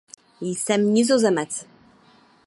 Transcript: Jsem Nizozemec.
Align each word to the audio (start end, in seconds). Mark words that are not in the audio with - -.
Jsem 0.41 0.93
Nizozemec. 0.93 1.65